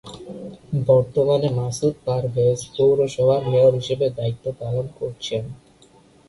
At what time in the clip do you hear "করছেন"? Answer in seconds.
4.99-5.43